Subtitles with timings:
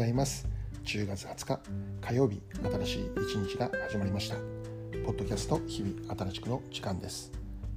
[0.00, 0.48] ざいます。
[0.84, 1.60] 10月20日
[2.00, 4.36] 火曜日新しい一日が始まりました。
[5.04, 7.30] ポッドキャスト日々新しくの時間です。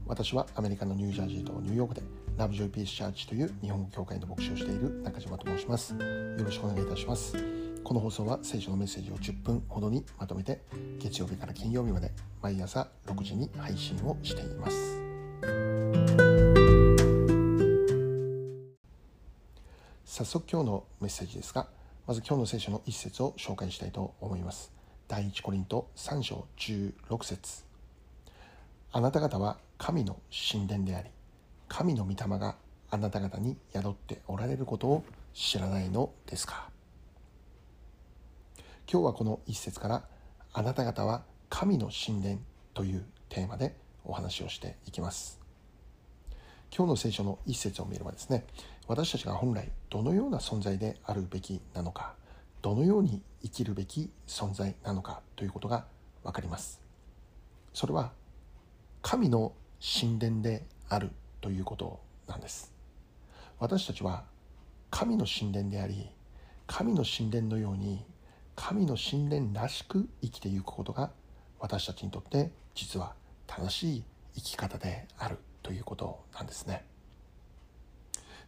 [0.07, 2.01] 私はアメリカのニュージャージーとニューヨークで
[2.37, 5.93] ラブジョイピースチャーチという日本語教会の牧師をしている中島と申します。
[5.93, 5.99] よ
[6.45, 7.35] ろしくお願いいたします。
[7.83, 10.61] この放送は聖書のメッセージを10分ほどにまとめて
[10.99, 12.09] 月曜日から金曜日まで
[12.41, 15.01] 毎朝6時に配信をしています。
[20.05, 21.67] 早速今日のメッセージですが
[22.05, 24.73] まず今日の聖書の一節を紹介したいと思います。
[25.07, 27.63] 第一コリント3章16節。
[28.91, 30.17] あなた方は神の
[30.51, 31.09] 神殿であり
[31.69, 32.57] 神の御霊が
[32.89, 36.69] あなた方に宿っておられることを知らないのですか？
[38.91, 40.03] 今日はこの一節から
[40.51, 42.39] あなた方は神の神殿
[42.73, 45.39] というテーマでお話をしていきます。
[46.75, 48.45] 今日の聖書の一節を見ればですね
[48.87, 52.15] 私たちが本来どのような存在であるべきなのか
[52.61, 55.85] どのように生きるべき存在なのかということが
[56.23, 56.81] 分かります。
[57.73, 58.11] それは
[59.01, 61.11] 神の神殿である
[61.41, 62.73] ということなんです。
[63.59, 64.23] 私たちは
[64.91, 66.09] 神の神殿であり
[66.67, 68.05] 神の神殿のように
[68.55, 71.11] 神の神殿らしく生きていくことが
[71.59, 73.13] 私たちにとって実は
[73.47, 74.03] 正しい
[74.35, 76.85] 生き方であるということなんですね。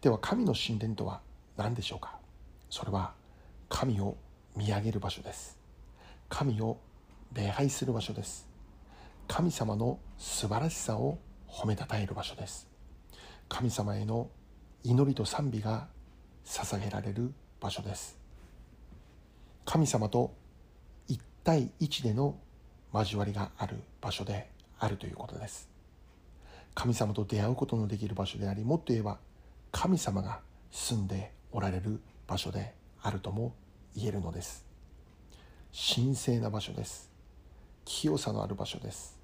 [0.05, 1.21] では神の神殿とは
[1.57, 2.19] 何でしょうか？
[2.69, 3.13] それは
[3.69, 4.15] 神を
[4.55, 5.57] 見上げる場所です。
[6.29, 6.77] 神を
[7.33, 8.47] 礼拝する場所です。
[9.27, 11.17] 神様の素晴らしさを
[11.49, 12.67] 褒めたたえる場所です。
[13.49, 14.29] 神様への
[14.83, 15.87] 祈りと賛美が
[16.45, 18.15] 捧げられる場所です。
[19.65, 20.35] 神様と
[21.07, 22.37] 一対一での
[22.93, 25.67] 交わりがある場所であるということです。
[26.75, 29.17] 神様と出会うことのできる場所でありもっと言えば
[29.77, 30.39] 神様が
[30.71, 33.53] 住んでおられる場所であるとも
[33.93, 34.65] 言えるのです。
[35.73, 37.11] 神聖な場所です。
[37.83, 39.19] 清さのある場所です。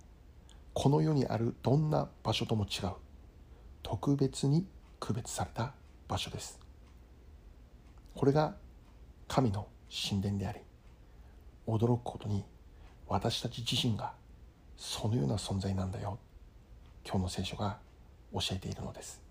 [0.74, 2.90] この世にあるどんな場所とも違う。
[3.82, 4.68] 特別に
[5.00, 5.72] 区別された
[6.10, 6.60] 場所です。
[8.14, 8.54] これが
[9.30, 10.60] 神の神殿であり
[11.66, 12.44] 驚くことに
[13.08, 14.12] 私たち自身が
[14.76, 16.20] そのような存在なんだよ。
[17.06, 17.78] 今日の聖書が
[18.34, 19.31] 教えているのです。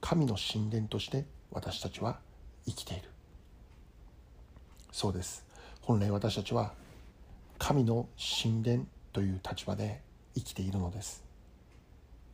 [0.00, 2.18] 神の神殿として私たちは
[2.66, 3.08] 生きている。
[4.92, 5.44] そうです。
[5.80, 6.72] 本来私たちは
[7.58, 8.08] 神の
[8.42, 10.02] 神殿という立場で
[10.34, 11.24] 生きているのです。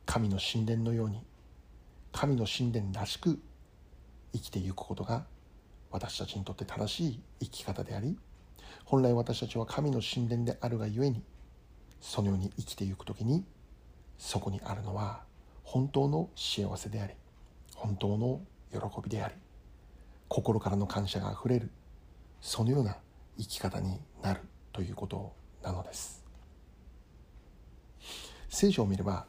[0.07, 1.23] 神の神殿のように
[2.13, 3.41] 神の神殿らしく
[4.33, 5.25] 生きていくことが
[5.91, 8.19] 私たちにとって正しい生き方であり
[8.85, 11.23] 本来私たちは神の神殿であるがゆえに
[12.01, 13.45] そのように生きていく時に
[14.19, 15.23] そこにあるのは
[15.63, 17.15] 本当の幸せであり
[17.83, 19.35] 本当の喜びであり
[20.29, 21.69] 心からの感謝があふれる
[22.41, 22.97] そのような
[23.37, 24.41] 生き方になる
[24.73, 25.33] ということ
[25.65, 26.23] なのです。
[28.49, 29.27] 聖書を見れば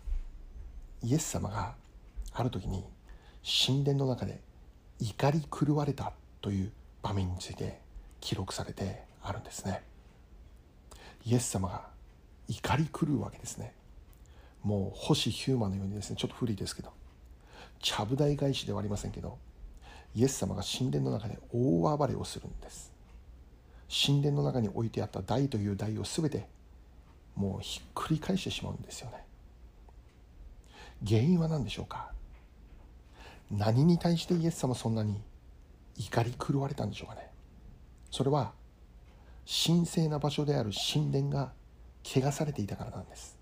[1.02, 1.74] イエス様が
[2.32, 2.86] ある時に
[3.66, 4.40] 神殿の中で
[5.00, 6.72] 怒り狂われたという
[7.02, 7.80] 場面について
[8.22, 9.82] 記録されてあるんですね。
[11.26, 11.88] イエス様が
[12.48, 13.74] 怒り狂うわけですね。
[14.62, 16.94] もう星ヒューマンのようにですねちょっと古いですけど
[17.84, 19.38] ちゃぶ台返しではありませんけど
[20.16, 22.92] イエス様が神殿の中で大暴れをするんです。
[24.06, 26.48] 神殿の中に置いてあった台という台を全て
[27.36, 29.26] もうひっくり返してしまうんですよね。
[31.06, 32.12] 原因は何でしょうか？
[33.52, 35.22] 何に対してイエス様そんなに
[35.98, 37.30] 怒り狂われたんでしょうかね？
[38.10, 38.54] それは
[39.66, 41.52] 神聖な場所である神殿が
[42.04, 43.38] 汚されていたからなんです。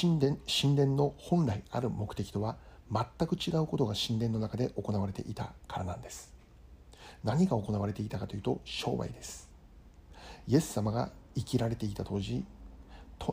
[0.00, 2.58] 神殿神殿の本来ある目的とは
[2.92, 6.32] 全く違うことが神殿の中で行われていたからなんです。
[7.24, 9.50] 何が行われていたかというと商売です。
[10.46, 12.44] イエス様が生きられていた当時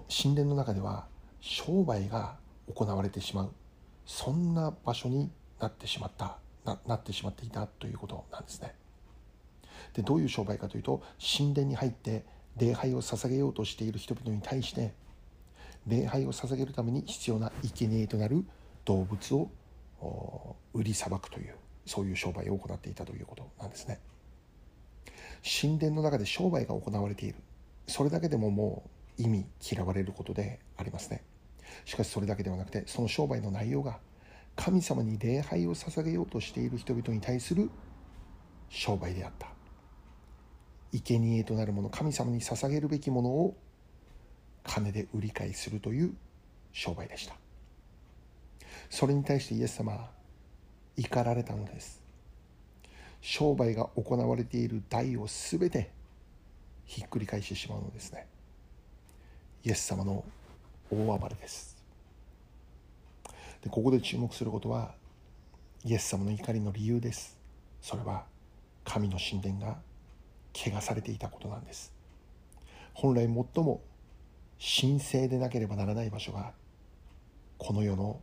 [0.09, 1.05] 神殿の中では
[1.39, 2.37] 商売が
[2.73, 3.51] 行われてしまう。
[4.05, 5.29] そんな場所に
[5.59, 6.37] なってしまった。
[6.65, 8.73] ななってしまっていたということなんですね。
[9.93, 11.03] でどういう商売かというと
[11.37, 12.23] 神殿に入って
[12.57, 14.93] 礼拝を捧げようとしている人々に対して
[15.87, 18.45] 礼拝を捧げるために必要な生贄となる
[18.85, 23.99] 動物を売りさばくというそういう商売を行っていたということなんですね。
[25.43, 27.35] 神殿の中で商売が行われている。
[27.87, 28.83] それだけでもも
[29.19, 31.23] う意味嫌われることでありますね。
[31.85, 33.99] しかしそれだけではなくてその商売の内容が
[34.55, 37.69] 神様に礼拝を捧げようとしている人々に対する
[38.69, 39.47] 商売であった。
[40.93, 43.57] 生贄となるもの神様に捧げるべきものを
[44.63, 46.15] 金で売り買いするという
[46.71, 47.42] 商売でした。
[48.93, 50.11] それに対してイエス様は
[50.95, 51.99] 怒られたのです。
[53.21, 55.89] 商売が行われている台を全て
[56.85, 58.27] ひっくり返してしまうのですね。
[59.63, 60.23] イエス様の
[60.91, 61.75] 大暴れです。
[63.63, 64.93] でここで注目することは
[65.83, 67.35] イエス様の怒りの理由です。
[67.81, 68.25] それは
[68.85, 69.79] 神の神殿が
[70.53, 71.91] 汚されていたことなんです。
[72.93, 73.81] 本来最も
[74.59, 76.51] 神聖でなければならない場所が
[77.57, 78.21] この世の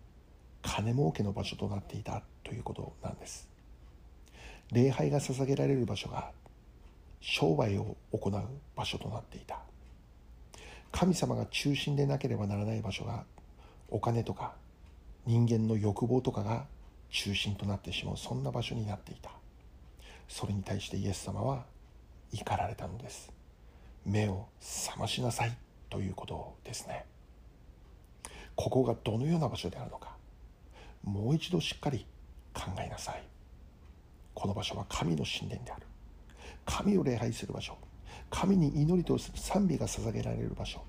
[0.62, 3.49] 金儲けの場所となっていたということなんです。
[4.73, 6.31] 礼拝が捧げられる場所が
[7.21, 8.43] 商売を行う
[8.77, 9.59] 場所となっていた。
[10.93, 13.25] 神様が中心でなければならない場所が
[13.89, 14.55] お金とか
[15.27, 16.67] 人間の欲望とかが
[17.11, 19.31] 中心となってしまうそんな場所になっていた。
[20.29, 21.65] それに対してイエス様は
[22.33, 23.33] 怒られたのです。
[24.05, 25.57] 目を覚ましなさい
[25.89, 27.05] ということですね。
[28.55, 30.10] ここがどのような場所であるのか。
[31.05, 32.06] もう一度しっかり
[32.55, 33.23] 考えなさい。
[34.35, 35.87] この場所は神の神殿である。
[36.64, 37.76] 神を礼拝する場所。
[38.31, 40.82] 神に祈りと賛美が捧げられる場所。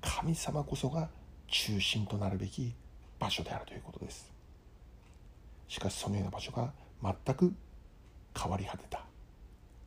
[0.00, 1.10] 神様こそが
[1.48, 2.74] 中心となるべき
[3.18, 4.32] 場所であるということです。
[5.68, 6.72] しかしそのような場所が
[7.02, 7.54] 全く
[8.36, 9.04] 変わり果てた。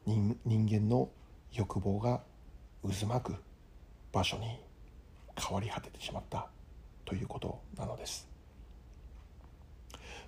[0.05, 1.09] 人間の
[1.51, 2.21] 欲望が
[2.83, 3.35] 渦巻く
[4.11, 4.59] 場所に
[5.35, 6.47] 変わり果ててしまった
[7.05, 8.32] ということなのです。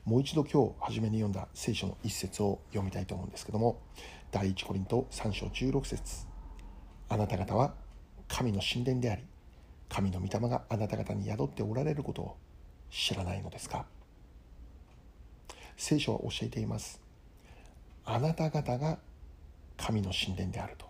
[0.06, 3.82] もう一度今日初めに読んだ聖書の一節を読みたいと思うんですけども
[4.32, 6.28] 第一コリント3章16節。
[7.10, 7.74] あなた方は
[8.28, 9.24] 神の神殿であり
[9.90, 12.38] 神の御霊があなた方に宿っておられることを
[12.92, 13.86] 知らないのですか？
[15.76, 17.02] 聖書は教えています。
[18.06, 19.00] あなた方が
[19.78, 20.86] 神の神殿であると。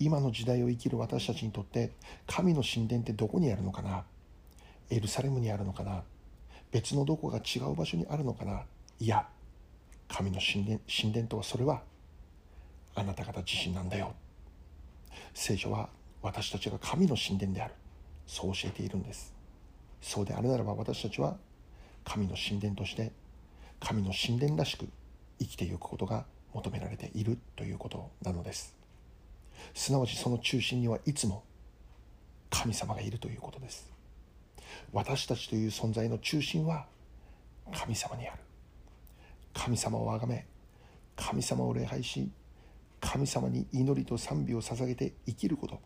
[0.00, 1.92] 今の時代を生きる私たちにとって
[2.26, 4.04] 神の神殿ってどこにあるのかな？
[4.90, 6.02] エルサレムにあるのかな？
[6.72, 8.62] 別のどこが違う場所にあるのかな？
[8.98, 9.26] いや
[10.08, 11.82] 神の神殿神殿とはそれは
[12.94, 14.14] あなた方自身なんだよ。
[15.34, 15.88] 聖書は
[16.22, 17.74] 私たちが神の神殿である。
[18.26, 19.34] そう教えているんです。
[20.00, 21.36] そうであるならば私たちは
[22.04, 23.12] 神の神殿として
[23.80, 24.88] 神の神殿らしく
[25.38, 26.24] 生きていくことが
[26.54, 28.74] 求められているということなのです。
[29.74, 31.44] すなわちその中心にはいつも
[32.50, 33.90] 神様がいるということです。
[34.92, 36.86] 私たちという存在の中心は
[37.74, 38.38] 神様にある。
[39.54, 40.46] 神様をあがめ
[41.16, 42.30] 神様を礼拝し
[43.00, 45.80] 神様に祈りと賛美を捧げて生きること。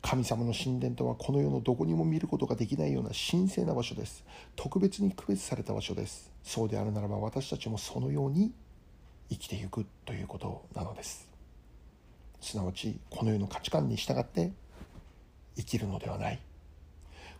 [0.00, 4.24] 神様の神殿とはこの世のどこにも見ることができないような神聖な場所です。
[4.54, 6.30] 特別に区別された場所です。
[6.42, 8.52] そうであるならば私たちもそのように
[9.30, 11.28] 生きていくということなのです。
[12.40, 14.52] すなわちこの世の価値観に従って
[15.56, 16.40] 生きるのではない。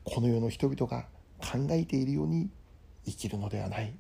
[0.04, 1.06] この世の人々が
[1.40, 2.50] 考えているように
[3.04, 3.94] 生きるのではない。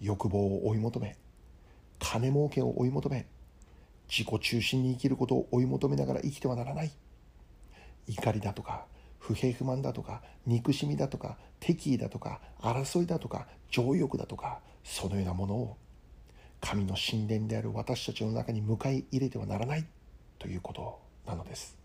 [0.00, 1.16] 欲望を追い求め
[2.00, 3.28] 金儲けを追い求め
[4.08, 6.90] 自己中心に生きることを追い求めながら生きてはならない。
[8.08, 8.86] 怒りだとか
[9.20, 15.76] 不平不満だとか憎しみだとか敵意だとか争いだとか情欲だとかそのようなものを
[16.60, 19.86] 神の神殿である私たちの中に迎え入れてはならない
[20.38, 21.81] ということなのです。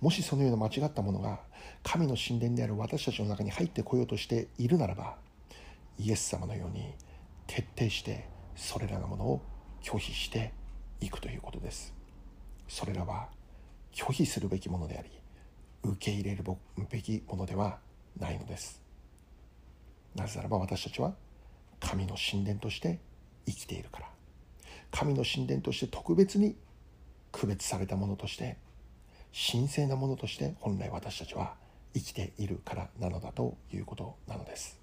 [0.00, 1.40] もしそのような間違ったものが
[1.82, 5.16] 神の神殿である私たちの中に入ってこようとしているならば
[5.98, 6.94] イエス様のように
[7.46, 9.42] 徹底してそれらのものを
[9.82, 10.52] 拒否して
[11.00, 11.94] いくということです。
[12.68, 13.28] それらは
[13.92, 15.10] 拒否するべきものであり
[15.82, 16.44] 受け入れる
[16.88, 17.78] べきものでは
[18.18, 18.82] ないのです。
[20.14, 21.14] なぜならば私たちは
[21.80, 23.00] 神の神殿として
[23.46, 24.12] 生きているから。
[24.92, 26.54] 神の神殿として特別に
[27.32, 28.58] 区別されたものとして
[29.32, 31.54] 神聖なものとして本来私たちは
[31.94, 34.78] 生きているからなのだということなのです。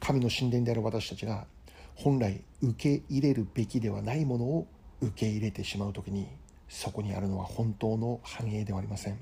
[0.00, 1.46] 神の神殿である私たちが
[1.94, 4.66] 本来受け入れるべきではないものを
[5.00, 6.28] 受け入れてしまう時に
[6.68, 9.18] そこにあるのは本当の繁栄ではありません。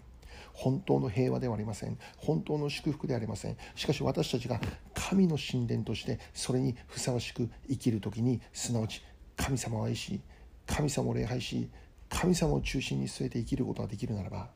[0.52, 1.98] 本当の平和ではありません。
[2.16, 3.56] 本当の祝福ではありません。
[3.74, 4.60] しかし私たちが
[4.94, 9.02] 神の神殿としてそれにふさわしく生きる時にすなわち
[9.36, 10.20] 神様を愛し
[10.66, 11.68] 神様を礼拝し
[12.14, 14.48] 神様を中心に据えて生きることができるならば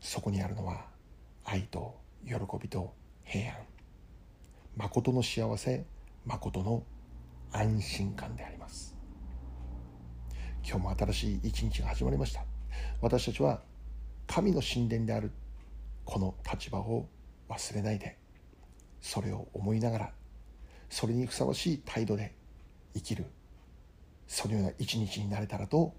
[0.00, 0.84] そこにあるのは
[1.44, 1.94] 愛と
[2.26, 3.56] 喜びと平安。
[4.76, 5.86] 誠の幸せ
[6.26, 6.82] 誠の
[7.52, 8.96] 安心感であります。
[10.66, 12.44] 今日も新しい一日が始まりました。
[13.00, 13.62] 私たちは
[14.26, 15.30] 神の神殿である
[16.04, 17.06] この立場を
[17.48, 18.18] 忘れないで
[19.00, 20.12] それを思いながら
[20.90, 22.34] それにふさわしい態度で
[22.94, 23.26] 生きる。
[24.26, 25.94] そのような一日になれたらと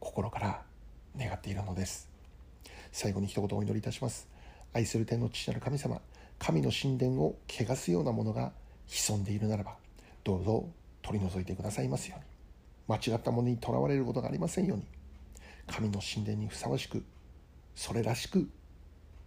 [0.00, 0.62] 心から
[1.16, 2.08] 願っているのです。
[2.90, 4.28] 最後に一言お祈りいたします。
[4.72, 6.00] 愛する天の父なる神様
[6.38, 8.52] 神の神殿を汚すようなものが
[8.86, 9.76] 潜んでいるならば
[10.24, 10.68] どうぞ
[11.02, 12.24] 取り除いてくださいますように。
[12.88, 14.84] 間違ったものにとらわれることがありませんように。
[15.66, 17.04] 神の神殿にふさわしく
[17.76, 18.48] それらしく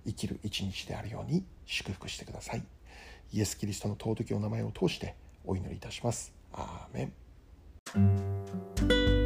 [0.05, 2.63] 生きる一日であるように祝福してください。
[3.31, 5.15] イエス・キリストの尊きお名前を通して
[5.45, 6.33] お祈りいたします。
[6.51, 7.11] アーメ
[9.19, 9.22] ン。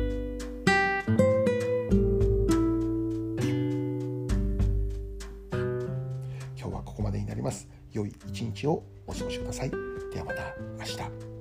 [7.98, 9.72] 良い一日をお過ごしください。
[9.72, 11.37] ではまた明日。